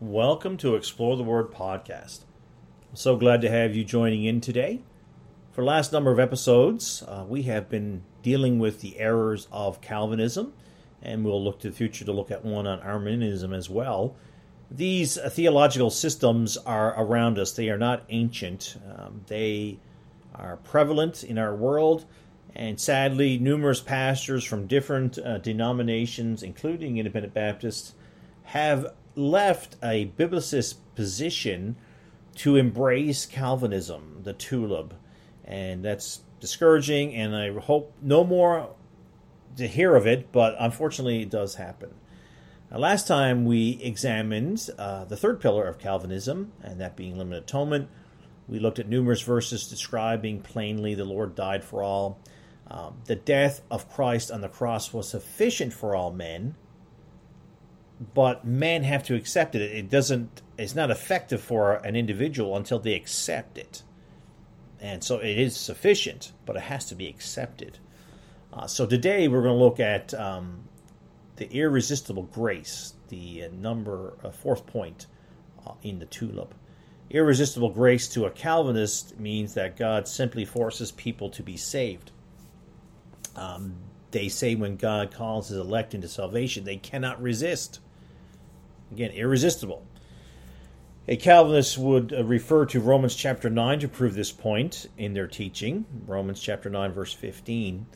[0.00, 2.20] Welcome to Explore the Word podcast.
[2.88, 4.80] I'm so glad to have you joining in today.
[5.52, 9.82] For the last number of episodes, uh, we have been dealing with the errors of
[9.82, 10.54] Calvinism,
[11.02, 14.16] and we'll look to the future to look at one on Arminianism as well.
[14.70, 19.80] These uh, theological systems are around us, they are not ancient, um, they
[20.34, 22.06] are prevalent in our world.
[22.54, 27.92] And sadly, numerous pastors from different uh, denominations, including independent Baptists,
[28.44, 31.76] have left a biblicist position
[32.36, 34.94] to embrace Calvinism, the tulip,
[35.44, 37.14] and that's discouraging.
[37.14, 38.70] And I hope no more
[39.56, 41.94] to hear of it, but unfortunately, it does happen.
[42.70, 47.44] Now, last time we examined uh, the third pillar of Calvinism, and that being limited
[47.44, 47.88] atonement.
[48.48, 52.18] We looked at numerous verses describing plainly the Lord died for all.
[52.68, 56.54] Um, the death of Christ on the cross was sufficient for all men,
[58.14, 59.62] but men have to accept it.
[59.62, 60.42] It doesn't.
[60.56, 63.82] It's not effective for an individual until they accept it,
[64.80, 67.78] and so it is sufficient, but it has to be accepted.
[68.52, 70.64] Uh, so today we're going to look at um,
[71.36, 75.06] the irresistible grace, the uh, number uh, fourth point
[75.66, 76.54] uh, in the tulip.
[77.10, 82.12] Irresistible grace to a Calvinist means that God simply forces people to be saved.
[83.36, 83.74] Um,
[84.10, 87.80] they say when God calls his elect into salvation, they cannot resist.
[88.92, 89.86] Again, irresistible.
[91.08, 95.26] A Calvinist would uh, refer to Romans chapter 9 to prove this point in their
[95.26, 95.84] teaching.
[96.06, 97.86] Romans chapter 9, verse 15.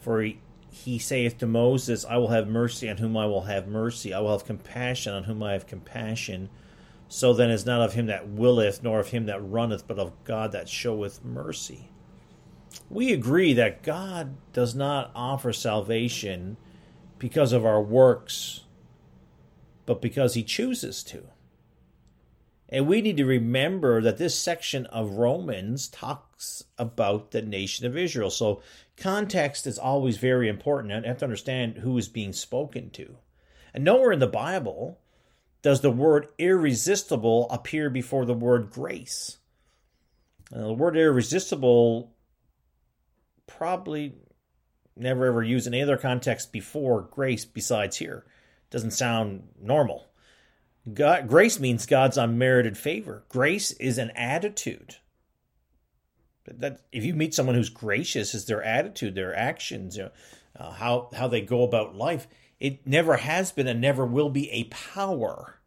[0.00, 3.68] For he, he saith to Moses, I will have mercy on whom I will have
[3.68, 6.48] mercy, I will have compassion on whom I have compassion.
[7.08, 10.12] So then is not of him that willeth, nor of him that runneth, but of
[10.24, 11.90] God that showeth mercy.
[12.88, 16.56] We agree that God does not offer salvation
[17.18, 18.64] because of our works
[19.86, 21.24] but because he chooses to.
[22.68, 27.96] And we need to remember that this section of Romans talks about the nation of
[27.96, 28.30] Israel.
[28.30, 28.62] So
[28.96, 30.92] context is always very important.
[30.92, 33.16] You have to understand who is being spoken to.
[33.72, 34.98] And nowhere in the Bible
[35.62, 39.38] does the word irresistible appear before the word grace.
[40.50, 42.12] Now, the word irresistible
[43.46, 44.14] probably
[44.96, 48.24] never ever used in any other context before grace besides here
[48.74, 50.08] doesn't sound normal.
[50.92, 53.22] God, grace means God's unmerited favor.
[53.28, 54.96] Grace is an attitude.
[56.46, 60.10] That if you meet someone who's gracious, is their attitude, their actions, you know,
[60.58, 62.26] uh, how how they go about life.
[62.58, 65.60] It never has been and never will be a power.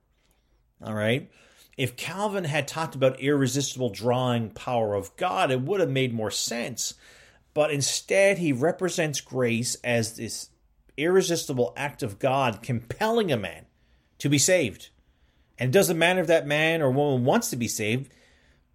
[0.84, 1.32] All right.
[1.78, 6.32] If Calvin had talked about irresistible drawing power of God, it would have made more
[6.32, 6.94] sense.
[7.54, 10.50] But instead, he represents grace as this
[10.98, 13.66] irresistible act of God compelling a man
[14.20, 14.90] to be saved.
[15.58, 18.12] And it doesn't matter if that man or woman wants to be saved,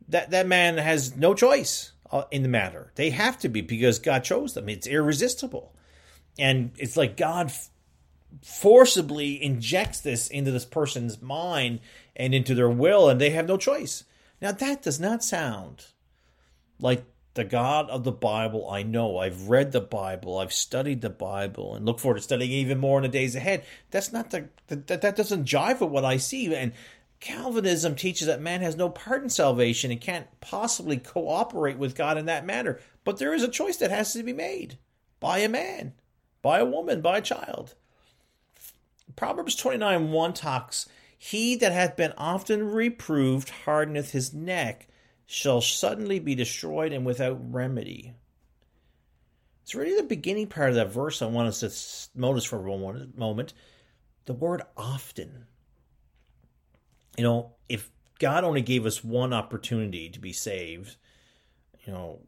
[0.08, 2.92] that, that man has no choice uh, in the matter.
[2.96, 4.68] They have to be because God chose them.
[4.68, 5.74] It's irresistible.
[6.38, 7.52] And it's like God
[8.42, 11.80] forcibly injects this into this person's mind
[12.16, 14.04] and into their will, and they have no choice.
[14.40, 15.86] Now, that does not sound
[16.80, 19.18] like the God of the Bible I know.
[19.18, 22.98] I've read the Bible, I've studied the Bible, and look forward to studying even more
[22.98, 23.64] in the days ahead.
[23.90, 26.54] That's not the that that doesn't jive with what I see.
[26.54, 26.72] And
[27.20, 32.18] Calvinism teaches that man has no part in salvation and can't possibly cooperate with God
[32.18, 32.80] in that manner.
[33.04, 34.76] But there is a choice that has to be made
[35.20, 35.92] by a man,
[36.42, 37.74] by a woman, by a child.
[39.14, 44.88] Proverbs 29 1 talks, He that hath been often reproved hardeneth his neck
[45.32, 48.12] shall suddenly be destroyed and without remedy.
[49.62, 53.08] It's really the beginning part of that verse I want us to notice for a
[53.16, 53.54] moment.
[54.26, 55.46] The word often.
[57.16, 60.96] You know, if God only gave us one opportunity to be saved,
[61.86, 62.20] you know,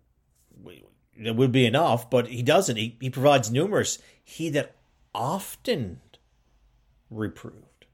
[1.15, 2.77] it would be enough, but He doesn't.
[2.77, 3.99] He, he provides numerous.
[4.25, 4.77] He that
[5.15, 6.01] often
[7.11, 7.85] reproved.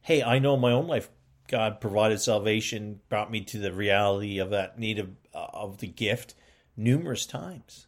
[0.00, 1.08] Hey, I know my own life
[1.48, 5.86] God provided salvation, brought me to the reality of that need of, uh, of the
[5.86, 6.34] gift
[6.76, 7.86] numerous times.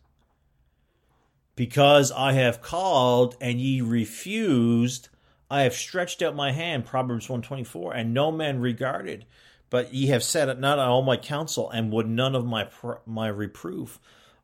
[1.55, 5.09] Because I have called and ye refused,
[5.51, 9.25] I have stretched out my hand, Proverbs 124, and no man regarded.
[9.71, 12.69] But ye have said not all my counsel, and would none of my
[13.05, 13.99] my reproof.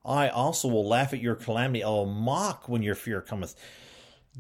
[0.05, 1.85] I also will laugh at your calamity.
[1.85, 3.55] I will mock when your fear cometh.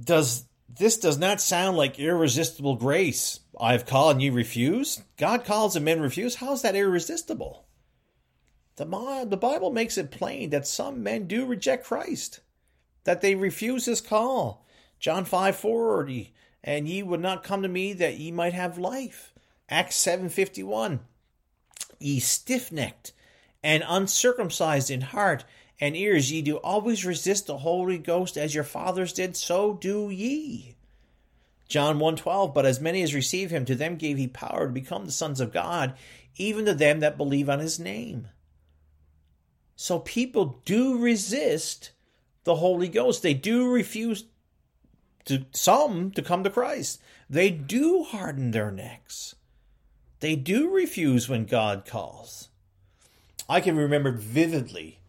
[0.03, 3.41] Does this does not sound like irresistible grace.
[3.61, 5.03] I've called and you refuse.
[5.17, 6.37] God calls and men refuse.
[6.37, 7.67] How is that irresistible?
[8.77, 12.41] The, the Bible makes it plain that some men do reject Christ,
[13.05, 14.67] that they refuse his call.
[14.99, 16.33] John 5 40,
[16.65, 19.33] and ye would not come to me that ye might have life.
[19.69, 21.01] Acts 7:51.
[21.99, 23.13] Ye stiff-necked
[23.63, 25.45] and uncircumcised in heart
[25.83, 30.11] and ears, ye do always resist the Holy Ghost as your fathers did, so do
[30.11, 30.77] ye.
[31.67, 35.07] John 1:12 But as many as receive him to them gave he power to become
[35.07, 35.95] the sons of God
[36.37, 38.29] even to them that believe on his name.
[39.75, 41.91] So people do resist
[42.45, 43.25] the Holy Ghost.
[43.25, 44.27] They do refuse
[45.25, 47.01] to some to come to Christ.
[47.29, 49.35] They do harden their necks.
[50.21, 52.51] They do refuse when God calls.
[53.49, 55.01] I can remember vividly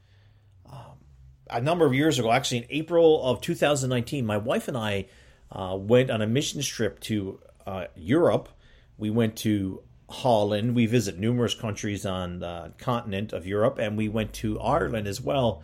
[1.54, 5.06] a number of years ago, actually in April of 2019, my wife and I
[5.52, 8.50] uh, went on a mission trip to uh, Europe.
[8.98, 10.76] We went to Holland.
[10.76, 15.22] We visit numerous countries on the continent of Europe, and we went to Ireland as
[15.22, 15.62] well.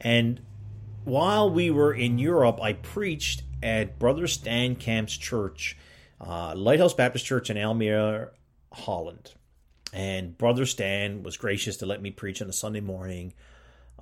[0.00, 0.40] And
[1.04, 5.76] while we were in Europe, I preached at Brother Stan Camp's church,
[6.20, 8.30] uh, Lighthouse Baptist Church in Almere,
[8.72, 9.32] Holland.
[9.92, 13.34] And Brother Stan was gracious to let me preach on a Sunday morning.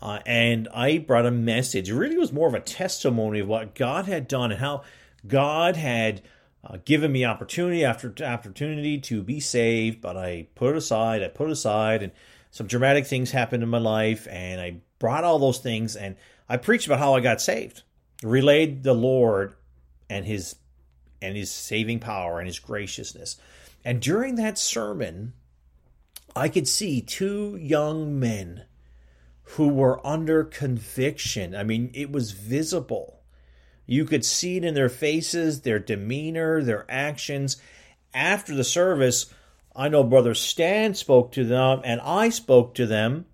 [0.02, 1.88] Uh, and I brought a message.
[1.88, 4.82] It really was more of a testimony of what God had done and how
[5.26, 6.22] God had
[6.64, 11.22] uh, given me opportunity after opportunity to be saved, but I put it aside.
[11.22, 12.12] I put it aside, and
[12.50, 16.16] some dramatic things happened in my life, and I brought all those things, and
[16.48, 17.82] I preached about how I got saved,
[18.22, 19.54] relayed the Lord
[20.08, 20.56] and His
[21.20, 23.36] and His saving power and His graciousness,
[23.84, 25.34] and during that sermon,
[26.34, 28.64] I could see two young men
[29.44, 31.54] who were under conviction.
[31.54, 33.14] I mean, it was visible
[33.86, 37.56] you could see it in their faces, their demeanor, their actions.
[38.14, 39.26] After the service,
[39.76, 43.26] I know Brother Stan spoke to them, and I spoke to them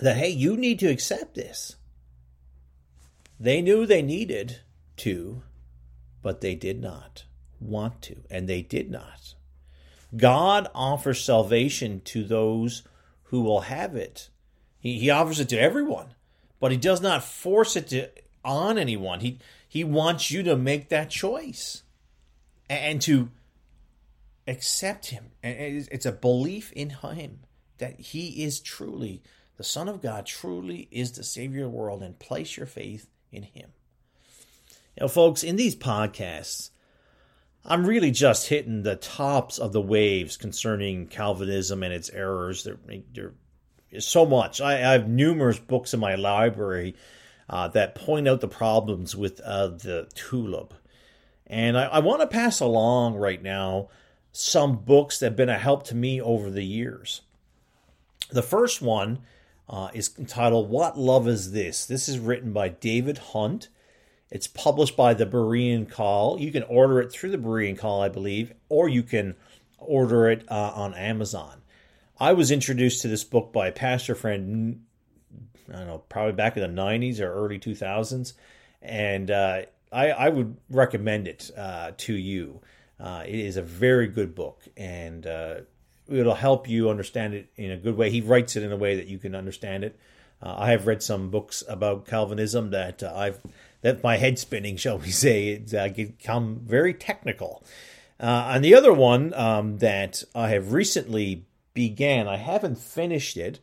[0.00, 1.76] that, hey, you need to accept this.
[3.38, 4.60] They knew they needed
[4.98, 5.42] to,
[6.22, 7.24] but they did not
[7.60, 9.34] want to, and they did not.
[10.16, 12.82] God offers salvation to those
[13.24, 14.28] who will have it.
[14.82, 16.08] He, he offers it to everyone,
[16.60, 18.10] but He does not force it to
[18.44, 19.20] on anyone.
[19.20, 21.82] He he wants you to make that choice
[22.68, 23.30] and to
[24.46, 25.30] accept him.
[25.42, 27.40] And it's a belief in him
[27.78, 29.22] that he is truly
[29.56, 33.08] the Son of God, truly is the Savior of the world, and place your faith
[33.30, 33.70] in him.
[35.00, 36.70] Now, folks, in these podcasts,
[37.64, 42.64] I'm really just hitting the tops of the waves concerning Calvinism and its errors.
[42.64, 42.78] There,
[43.14, 43.32] there's
[43.98, 44.60] so much.
[44.60, 46.94] I, I have numerous books in my library
[47.48, 50.74] uh, that point out the problems with uh, the tulip.
[51.46, 53.88] And I, I want to pass along right now
[54.32, 57.22] some books that have been a help to me over the years.
[58.30, 59.18] The first one
[59.68, 61.84] uh, is entitled What Love Is This?
[61.84, 63.68] This is written by David Hunt.
[64.30, 66.40] It's published by the Berean Call.
[66.40, 69.34] You can order it through the Berean Call, I believe, or you can
[69.78, 71.61] order it uh, on Amazon.
[72.22, 74.84] I was introduced to this book by a pastor friend
[75.68, 78.34] I don't know, probably back in the 90s or early 2000s.
[78.80, 82.60] And uh, I, I, would recommend it uh, to you.
[83.00, 85.56] Uh, it is a very good book, and uh,
[86.08, 88.10] it'll help you understand it in a good way.
[88.10, 89.98] He writes it in a way that you can understand it.
[90.40, 93.40] Uh, I have read some books about Calvinism that uh, I've
[93.80, 97.64] that my head spinning, shall we say, it's uh, become very technical.
[98.20, 103.60] and the other one um, that I have recently began, I haven't finished it.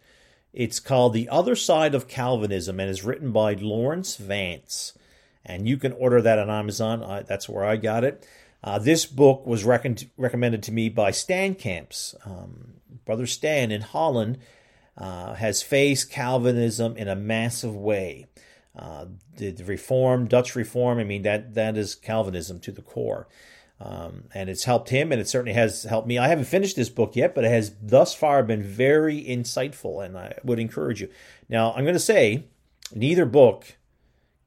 [0.54, 4.94] It's called The Other Side of Calvinism and is written by Laurence Vance.
[5.46, 7.04] And you can order that on Amazon.
[7.04, 8.28] Uh, that's where I got it.
[8.64, 12.16] Uh, this book was rec- recommended to me by Stan Camps.
[12.26, 12.74] Um,
[13.06, 14.40] Brother Stan in Holland
[14.98, 18.28] uh, has faced Calvinism in a massive way.
[18.76, 19.06] Uh,
[19.38, 23.28] the, the Reform, Dutch Reform, I mean, that, that is Calvinism to the core.
[23.82, 26.18] Um, and it's helped him, and it certainly has helped me.
[26.18, 30.18] I haven't finished this book yet, but it has thus far been very insightful, and
[30.18, 31.10] I would encourage you.
[31.48, 32.46] Now, I'm going to say
[32.94, 33.78] neither book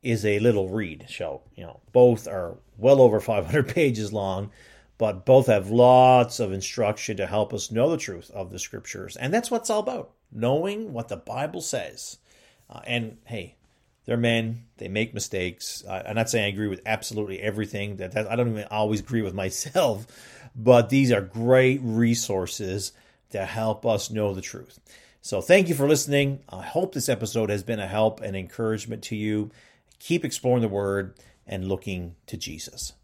[0.03, 1.07] is a little read.
[1.09, 4.51] So, you know, both are well over 500 pages long,
[4.99, 9.17] but both have lots of instruction to help us know the truth of the scriptures,
[9.17, 12.19] and that's what it's all about: knowing what the Bible says.
[12.69, 13.57] Uh, and hey,
[14.05, 14.65] they're men.
[14.79, 15.85] They make mistakes.
[15.89, 17.97] I, am not saying I agree with absolutely everything.
[17.97, 20.07] That, that I don't even always agree with myself,
[20.55, 22.93] but these are great resources
[23.31, 24.79] to help us know the truth.
[25.21, 26.41] So thank you for listening.
[26.49, 29.51] I hope this episode has been a help and encouragement to you.
[30.01, 31.15] Keep exploring the Word
[31.47, 32.95] and looking to Jesus.